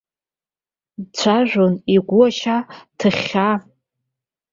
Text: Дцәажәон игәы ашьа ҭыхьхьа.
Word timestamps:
Дцәажәон 1.03 1.73
игәы 1.95 2.21
ашьа 2.27 2.57
ҭыхьхьа. 2.97 3.51